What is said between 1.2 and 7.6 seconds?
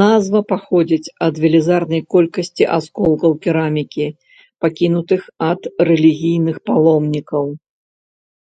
ад велізарнай колькасці асколкаў керамікі, пакінутых ад рэлігійных паломнікаў.